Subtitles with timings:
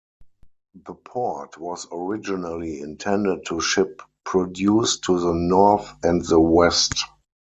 [0.87, 7.05] The port was originally intended to ship produce to the North and the West.